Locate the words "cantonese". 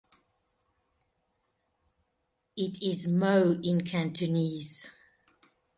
3.81-4.89